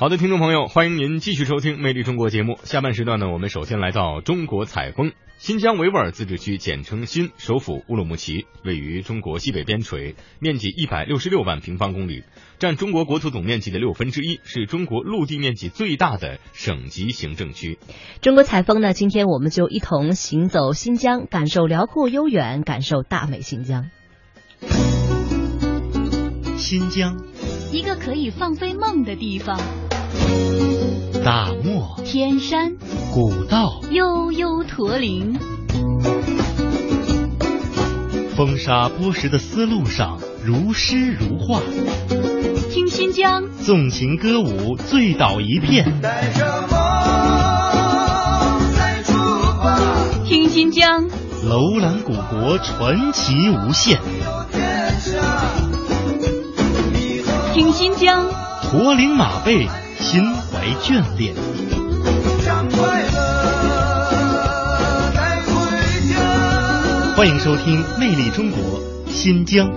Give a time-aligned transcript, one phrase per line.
[0.00, 2.56] 好的，听众朋友，欢迎您继续收听《魅力中国》节目。
[2.62, 5.10] 下半时段呢，我们首先来到中国采风。
[5.38, 12.22] 新疆维吾尔自治区简称新，首府乌鲁木齐，位于中国西北边陲，面积一百六十六万平方公里，
[12.60, 17.80] 占中国国土总面积的六分之一，是中国陆地面积最大的省级行政区。
[18.20, 23.90] 中国采风呢，今天我们就一同行走新疆，感受辽阔悠远，感受大美新疆。
[26.56, 27.16] 新疆，
[27.72, 29.58] 一个可以放飞梦的地方。
[31.24, 32.76] 大漠、天山、
[33.12, 35.38] 古道、悠悠驼铃，
[38.36, 41.60] 风沙剥蚀的丝路上如诗如画。
[42.70, 46.00] 听新疆，纵情歌舞，醉倒一片。
[50.24, 51.08] 听新疆，
[51.44, 53.98] 楼兰古国，传奇无限。
[57.52, 58.26] 听新疆，
[58.62, 59.66] 驼铃马背。
[60.00, 61.34] 心怀眷恋。
[67.16, 68.58] 欢迎收听《魅力中国》
[69.10, 69.68] 新疆。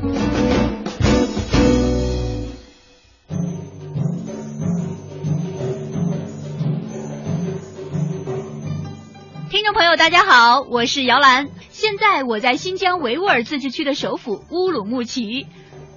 [9.50, 15.48] 听众朋友，大家好，我是姚兰，现在我在新疆维吾尔自治区的首府乌鲁木齐。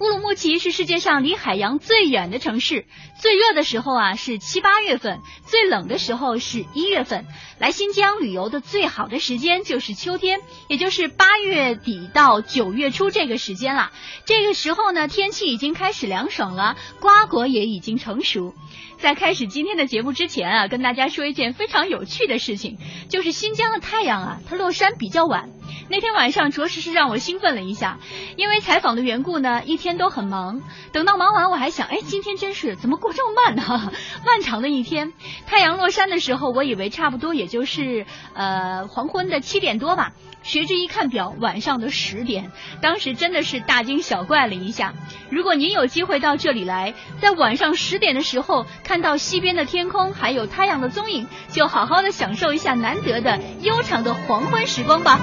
[0.01, 2.85] 乌鲁木齐是世界上离海洋最远的城市，
[3.21, 7.27] 最热的时候啊是七八月份，最冷的时候是一月份。
[7.59, 13.93] 来新疆旅游的最好的时间就是秋天，也就是八月底到九月初这个时间了。
[14.27, 18.53] 这个时候呢，天气已经开始凉爽了，瓜果也已经成熟。
[18.99, 25.51] 在开始今天的节目之前啊，跟大家说一件非常有趣的事情，就是新疆的太阳啊，它落山比较晚。
[25.89, 27.99] 那天晚上着实是让我兴奋了一下，
[28.37, 30.63] 因为采访的缘故呢，一天都很忙。
[30.93, 33.93] 等到忙完，我还想，哎，今天真是怎么过这么慢呢？
[34.25, 35.13] 漫长的一天，
[35.47, 40.13] 太阳落山的时候，我以为差不多也就是呃黄昏的七点多吧。
[40.43, 42.51] 谁知一看表，晚上的十点，
[42.83, 44.95] 当时真的是大惊小怪了一下。
[45.31, 55.19] 如果您有机会到这里来，在晚上十点的时候看到西边的天空还有太阳的踪影，就好好的享受一下难得的悠长的黄昏时光吧。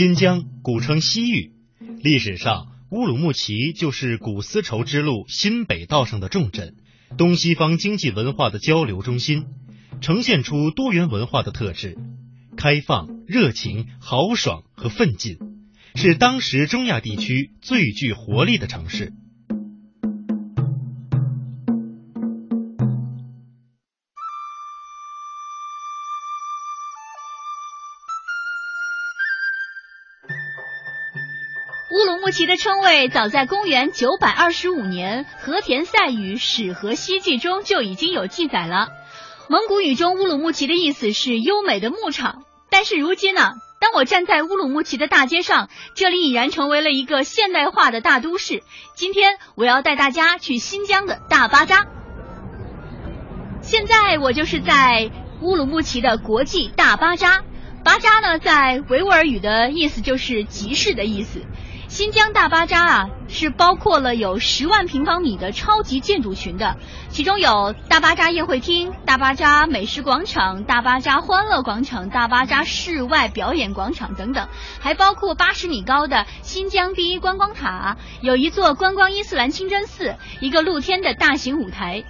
[0.00, 1.52] 新疆古称西域，
[2.02, 2.68] 历史上。
[2.90, 6.74] 乌鲁木齐就是古丝绸之路新北道上的重镇，
[7.18, 9.44] 东西方经济文化的交流中心，
[10.00, 11.98] 呈现出多元文化的特质，
[12.56, 15.36] 开放、热情、豪爽和奋进，
[15.94, 19.12] 是当时中亚地区最具活力的城市。
[32.30, 38.88] 其的称谓早在公元九百二十五年，《和田赛语·史和西记》中就已经有记载了。
[39.48, 48.62] 蒙古语中乌鲁木齐的意思是优美的牧场，但是如今呢，当我站在乌鲁木齐的大街上，这里已然成为了一个现代化的大都市。
[48.94, 51.86] 今天我要带大家去新疆的大巴扎。
[53.62, 55.10] 现在我就是在
[55.40, 57.42] 乌鲁木齐的国际大巴扎。
[57.82, 61.40] 巴扎呢，在维吾尔语的意思就是集市的意思。
[61.88, 66.76] 新疆大巴扎啊，是包括了有十万平方米的超级建筑群的，
[67.08, 74.48] 其中有大巴扎宴会厅、大巴扎美食广场、大巴扎欢乐广场、大巴扎室外表演广场等等，
[74.78, 82.04] 还包括八十米高的新疆第一观光塔，有一座观光伊斯兰清真寺，一个露天的大型舞台。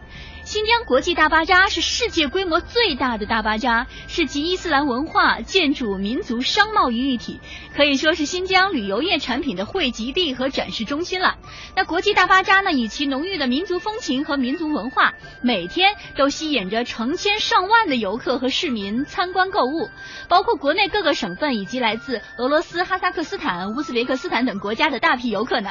[0.50, 7.40] 新疆国际大巴扎是世界规模最大的大巴扎，是集伊斯兰文化、建筑、民族、商贸于一体，
[7.76, 11.36] 可以说是新疆旅游业产品的汇集地和展示中心了。
[11.76, 19.88] 那国际大巴扎呢，以其浓郁的民族风情和民族文化，每天都吸引着成千上万的游客和市民参观购物，
[20.28, 25.70] 包括国内各个省份以及来自俄罗斯、哈萨克斯坦、乌兹别克斯坦等国家的大批游客呢。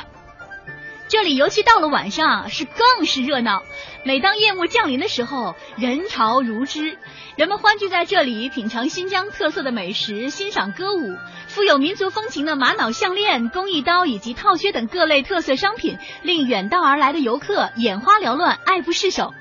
[1.10, 3.64] 这里尤其到了晚上是更是热闹。
[4.04, 7.00] 每当夜幕降临的时候，人潮如织，
[7.36, 11.18] 人们欢聚在这里，品尝新疆特色的美食，欣赏歌舞。
[11.48, 19.34] 富有民族风情的玛瑙项链、工艺刀以及套靴等各类特色商品，令远道而来的游客眼花缭乱，爱不释手。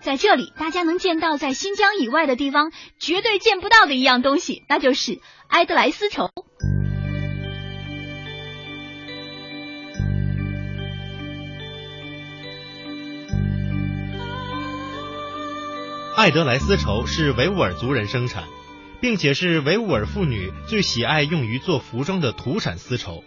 [0.00, 2.70] 在这里，大家能见到在新疆以外的地方
[3.00, 5.18] 绝对见不到的一样东西，那就是
[5.48, 6.30] 埃德莱丝绸。
[16.16, 18.44] 艾德莱丝绸是维吾尔族人生产，
[19.02, 23.22] 并且是维吾尔妇女最喜爱用于做服装的土产丝绸，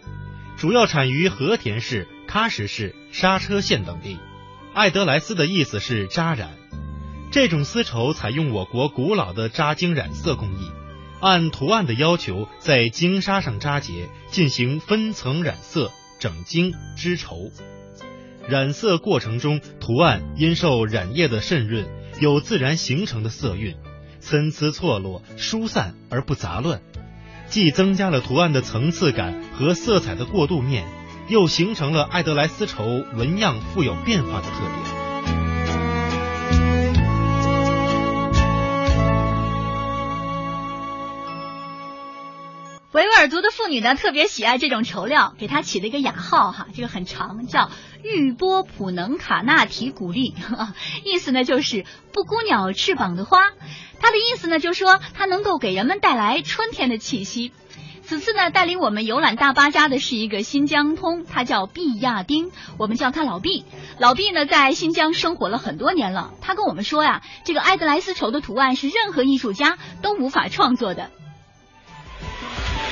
[0.56, 4.18] 主要产于和田市、喀什市、莎车县等地。
[4.74, 6.50] 艾德莱丝的意思是扎染，
[7.30, 10.68] 这种丝绸采用我国古老的扎经染色工艺，
[11.20, 17.52] 按图案的要求在经纱上扎结，进行分层染色、整经织绸。
[18.48, 21.86] 染色过程中，图案因受染液的渗润，
[22.20, 23.76] 有自然形成的色韵，
[24.20, 26.80] 参差错落、疏散而不杂乱，
[27.48, 30.86] 既增加了图案的层次感和色彩的过渡面。
[31.28, 34.99] 又形成了爱德莱丝绸纹样富有变化的特点。
[42.92, 47.70] 维吾尔族的妇女呢，特别喜爱这种绸料，给它起了一个雅号哈，这个很长，叫
[48.02, 50.34] 玉波普能卡纳提古丽，
[51.06, 53.52] 意思呢就是布谷鸟翅膀的花，
[54.00, 57.52] 它的意思呢就是说它能够给人们带来春天的气息。
[58.02, 63.64] 此次呢，带领我们游览大巴扎的是一个新疆通，他叫毕亚丁，我们叫他老毕。
[64.00, 66.32] 老毕呢，在新疆生活了很多年了。
[66.40, 71.12] 他跟我们说呀，这个埃德莱丝绸的图案是任何艺术家都无法创作的。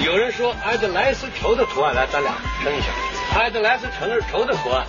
[0.05, 2.87] 有人说埃德莱斯绸的图案，来，咱俩称一下。
[3.37, 4.87] 埃德莱丝绸绸的图案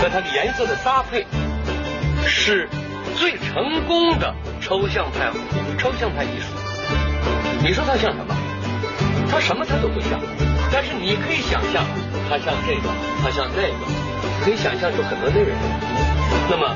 [0.00, 1.26] 和它的颜色的搭配，
[2.26, 2.66] 是
[3.14, 5.30] 最成功的抽象派
[5.78, 6.46] 抽象派艺术。
[7.62, 8.34] 你说它像什么？
[9.30, 10.18] 它什么它都不像，
[10.72, 11.84] 但是你可以想象，
[12.30, 12.88] 它像这个，
[13.22, 15.54] 它像那个，可以想象出很多内容。
[16.48, 16.74] 那么，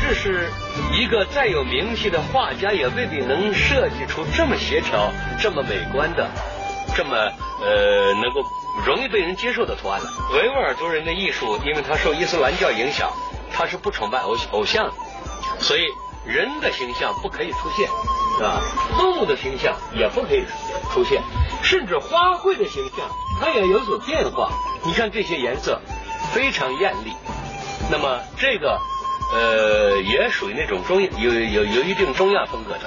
[0.00, 0.48] 这是
[0.92, 6.28] 一个再有名气的画家也未必能设计出这么协调、这么美观的、
[6.94, 8.42] 这么呃能够
[8.86, 10.06] 容易被人接受的图案了。
[10.34, 13.10] 维吾尔族人的艺术，因为他受伊斯兰教影响，
[13.52, 14.92] 他是不崇拜偶偶像，
[15.60, 15.82] 所以
[16.26, 17.88] 人的形象不可以出现，
[18.36, 18.60] 是吧？
[18.98, 20.44] 动物的形象也不可以
[20.92, 21.22] 出现。
[21.62, 23.08] 甚至花卉的形象，
[23.40, 24.50] 它也有所变化。
[24.84, 25.80] 你看这些颜色
[26.32, 27.12] 非常艳丽，
[27.90, 28.80] 那么这个
[29.32, 32.80] 呃也属于那种中有有有一定中亚风格的。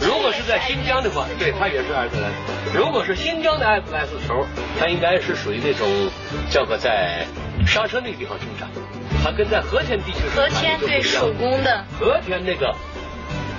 [0.00, 2.78] 如果是在新疆的话，对它也是艾斯莱斯。
[2.78, 4.46] 如果是新疆的艾斯莱斯绸，
[4.78, 5.86] 它应该是属于那种
[6.50, 7.26] 叫做在
[7.66, 8.68] 刹车那个地方生产，
[9.22, 12.74] 它跟在和田地区和田对手工的和田那个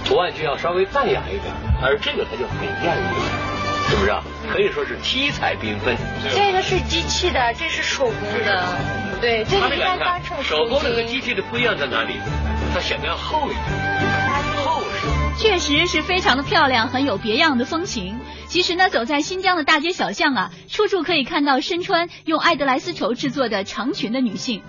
[0.04, 3.52] 图案就要稍微淡雅一点，而这个它就很艳丽。
[3.90, 4.24] 是不是啊？
[4.54, 5.98] 可以说是七彩缤纷。
[6.34, 8.64] 这个是机器的，这是手工的。
[9.20, 12.14] 对，这个应该当成手工的和机器的不一样在哪里？
[12.74, 14.11] 它显得要厚一点。
[15.38, 18.19] 确实是非常的漂亮，很有别样的风情。
[18.48, 24.62] 其实呢，走在新疆的大街小巷啊，处处可以看到身穿用爱德莱丝绸制作的长裙的女性。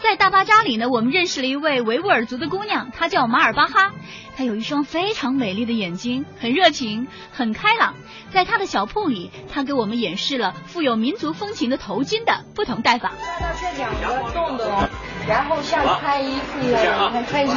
[0.00, 3.92] 在大巴扎里呢，我们认识了一位维吾尔族的姑娘，她叫马尔巴哈。
[4.36, 7.94] 她有一双非常美丽的眼睛，很热情，很开朗。
[8.32, 13.12] 在她的小铺里，她给我们演示了富有民族风情的头巾的不同戴法。
[13.38, 14.88] 看到这两个洞洞，
[15.28, 17.56] 然后像穿衣服一样，你看穿进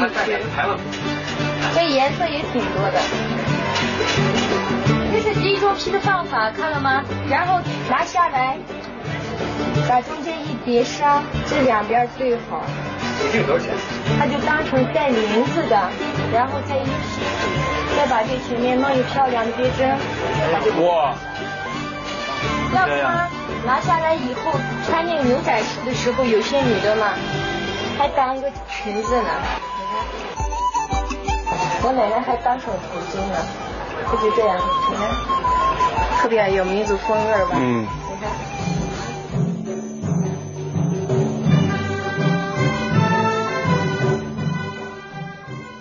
[1.75, 1.79] 去。
[1.79, 2.99] 这颜色也挺多的。
[5.13, 7.03] 这是第一批的方法，看了吗？
[7.29, 8.57] 然后拿下来。
[9.87, 12.63] 把中间一叠纱，这两边对好。
[13.31, 13.73] 这个多少钱？
[14.17, 15.77] 它就当成带名字的，
[16.33, 17.21] 然后再一起，
[17.95, 19.89] 再把这前面弄一漂亮的别针。
[20.81, 21.13] 哇！
[22.73, 23.29] 要不然？
[23.65, 24.53] 拿下来以后
[24.87, 27.13] 穿那个牛仔裤的时候，有些女的嘛，
[27.97, 29.29] 还当个裙子呢。
[29.77, 30.44] 你看，
[31.83, 32.79] 我奶奶还当成头
[33.11, 33.37] 巾呢，
[34.11, 34.57] 就是这样，
[34.89, 35.09] 你看，
[36.19, 37.51] 特别有民族风味吧？
[37.53, 37.83] 嗯。
[37.83, 37.87] 你
[38.21, 38.31] 看。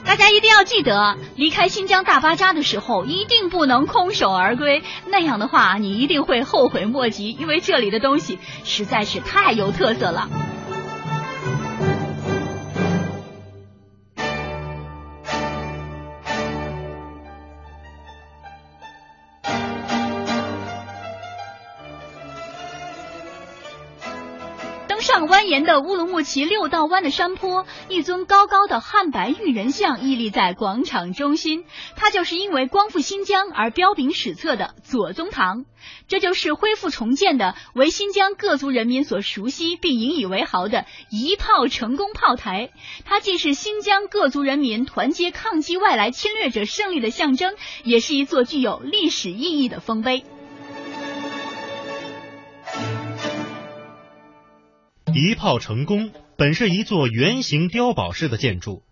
[0.05, 4.83] 大家一定要记得，离开新疆大巴扎的时候，一定不能空手而归。
[5.07, 10.29] 那样的话，你一定会后悔莫及，因为这里的东西实在是太有特色了。
[25.05, 31.67] 上蜿蜒的乌鲁木齐六道湾的山坡，一尊高高的汉白玉人像屹立在广场中心。
[31.95, 35.67] 它就是因为光复新疆而彪炳史册的左宗棠。
[36.09, 42.71] 这就是恢复重建的，为新疆各族人民所熟悉并引以为豪的一炮成功炮台。
[43.05, 50.25] 它既是新疆各族人民团结抗击外来侵略者胜利的象征，也是一座具有历史意义的丰碑。
[55.17, 58.83] 一炮成功本是一座圆形碉堡式的建筑，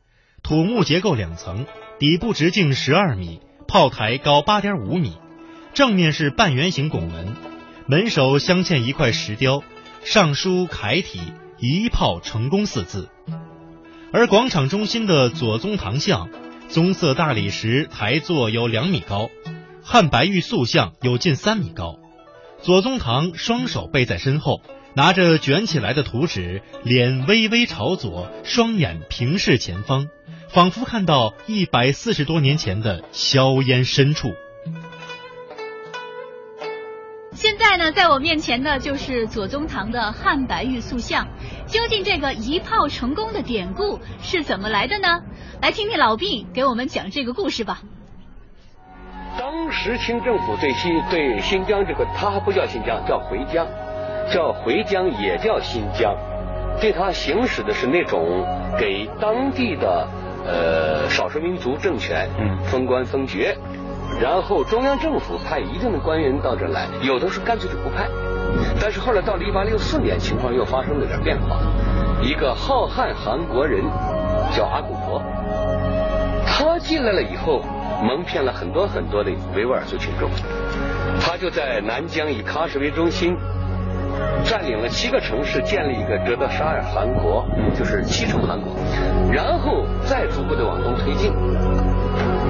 [0.44, 1.66] 土木结构两层，
[1.98, 5.16] 底部直径十二米，炮台高八点五米，
[5.74, 7.34] 正面是半圆形拱门，
[7.88, 9.64] 门首镶嵌一块石雕，
[10.04, 11.18] 上书楷体
[11.58, 13.08] “一炮成功”四字。
[14.12, 16.28] 而广场中心的左宗棠像，
[16.68, 19.28] 棕色大理石台座有两米高，
[19.82, 21.98] 汉白玉塑像有近三米高。
[22.60, 24.62] 左宗棠双手背在身后，
[24.94, 30.08] 拿着卷起来的图纸，脸微微朝左，双眼平视前方，
[30.48, 34.32] 仿佛看到一百四十多年前的硝烟深处。
[37.34, 41.26] 现在呢，在我面前的就是左宗棠的汉白玉塑像。
[41.66, 45.22] 究竟这个一炮成功的典故是怎么来的呢？
[45.62, 47.80] 来听听老毕给我们讲这个故事吧。
[49.38, 53.66] 当时清政府对新对新疆这个，它还不叫新疆，叫回疆，
[54.30, 56.14] 叫回疆也叫新疆，
[56.80, 58.46] 对它行使的是那种
[58.78, 60.06] 给当地的
[60.46, 62.28] 呃少数民族政权
[62.64, 63.56] 封官封爵。
[64.20, 68.06] 然后中央政府派一定的官员到这来，有的是干脆就不派。
[68.78, 71.56] 但是后来到了一八六四年，情况又发生了点变化。
[72.20, 73.82] 一个浩瀚韩国人
[74.54, 75.22] 叫阿古婆，
[76.46, 77.62] 他进来了以后，
[78.02, 80.28] 蒙骗了很多很多的维吾尔族群众。
[81.20, 83.34] 他就在南疆以喀什为中心，
[84.44, 88.74] 占领了七个城市，建立一个哲德沙尔汗国，就是七城汗国，
[89.32, 91.32] 然后再逐步的往东推进。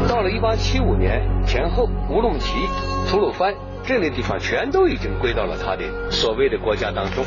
[0.09, 2.67] 到了一八七五年前后，乌鲁木齐、
[3.09, 7.25] 吐鲁番这类地方全都已经归到了他的所谓的国家当中。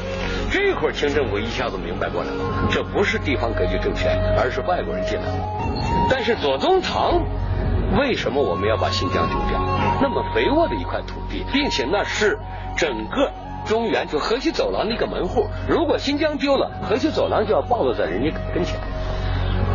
[0.51, 6.09] 这会儿清政府一下子明白过来了，这不是地方割据政权，而是外国人进来了。
[6.09, 7.23] 但是左宗棠
[7.97, 9.59] 为什么我们要把新疆丢掉？
[10.01, 12.37] 那么肥沃的一块土地，并且那是
[12.75, 13.31] 整个
[13.65, 15.47] 中原就河西走廊的一个门户。
[15.67, 18.79] 如果新疆丢了，河西走廊就要暴露在人家跟前。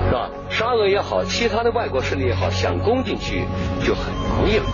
[0.06, 0.30] 是吧？
[0.48, 3.44] 沙俄也好，其他的外国势力也好，想攻进去
[3.84, 4.64] 就很容易了。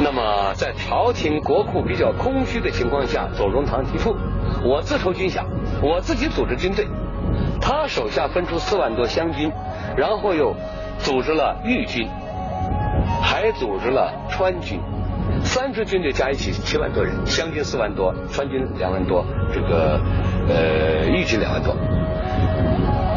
[0.00, 4.16] 那么在朝廷国库比较空虚的情况下，左宗棠提出，
[4.64, 5.44] 我自筹军饷，
[5.82, 6.86] 我自己组织军队。
[7.60, 9.52] 他手下分出四万多湘军，
[9.96, 10.54] 然后又
[10.98, 12.08] 组织了豫军，
[13.22, 14.80] 还组织了川军，
[15.46, 19.24] 三支军队加一起七万多人，湘军四万多，川军两万多，
[19.54, 19.98] 这个
[20.48, 21.74] 呃豫军两万多。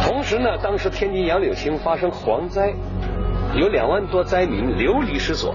[0.03, 2.73] 同时呢，当时天津杨柳青发生蝗灾，
[3.55, 5.53] 有两万多灾民流离失所，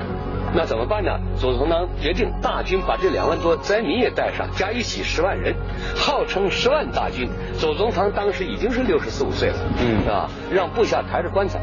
[0.54, 1.12] 那怎么办呢？
[1.38, 5.54] 左宗棠决定大军把这两万多灾民也带上，加一起十万人，
[5.96, 7.30] 号称十万大军。
[7.54, 11.60] 左宗棠当时已经是六十四五岁了，嗯啊，让部下抬着棺材，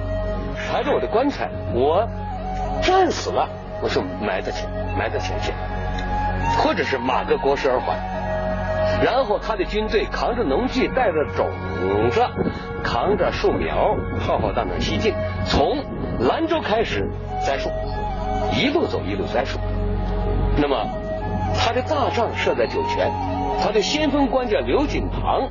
[0.71, 2.07] 抬着我的棺材，我
[2.81, 3.47] 战死了，
[3.81, 5.55] 我就埋在前埋在前线，
[6.59, 7.97] 或者是马革裹尸而还。
[9.03, 11.49] 然后他的军队扛着农具，带着种
[12.11, 12.21] 子，
[12.83, 15.13] 扛着树苗，浩浩荡荡西进，
[15.45, 15.83] 从
[16.19, 17.09] 兰州开始
[17.45, 17.69] 栽树，
[18.53, 19.57] 一路走一路栽树。
[20.57, 20.85] 那么
[21.55, 23.09] 他的大帐设在酒泉，
[23.63, 25.49] 他的先锋官叫刘锦堂，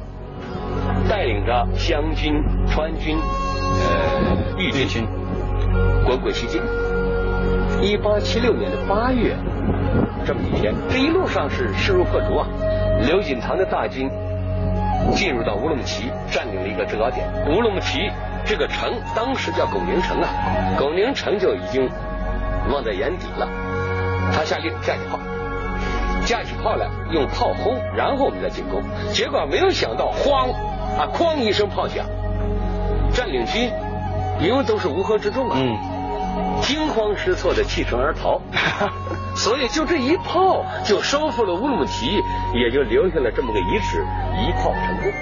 [1.09, 2.35] 带领着湘军、
[2.69, 5.09] 川军、呃豫军，
[6.07, 6.61] 滚滚西进。
[7.83, 9.35] 一八七六年的八月，
[10.27, 12.47] 这么一天，这一路上是势如破竹啊。
[13.07, 14.11] 刘锦堂的大军
[15.15, 17.27] 进入到乌鲁木齐，占领了一个制高点。
[17.49, 18.11] 乌鲁木齐
[18.45, 20.29] 这个城当时叫巩宁城啊，
[20.79, 21.89] 巩宁城就已经
[22.71, 23.49] 望在眼底了。
[24.35, 25.19] 他下令架起炮，
[26.27, 28.83] 架起炮来用炮轰，然后我们再进攻。
[29.13, 30.53] 结果没有想到，哐
[30.99, 32.05] 啊哐一声炮响，
[33.15, 33.73] 占领军
[34.39, 35.77] 因为都是乌合之众啊，嗯
[36.63, 38.41] 惊慌失措的弃城而逃。
[39.37, 42.07] 所以就这一炮就收复了乌鲁木齐，
[42.55, 44.05] 也就留下了这么个遗址，
[44.39, 45.13] 一炮成功。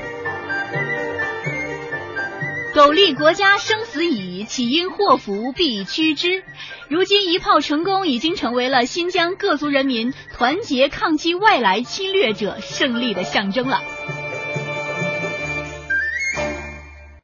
[2.75, 6.45] 苟利国家生死以，岂因祸福避趋之？
[6.89, 13.81] 如今一炮成功，已经成为了新疆各族人民团结抗击外来侵略者胜利的象征了。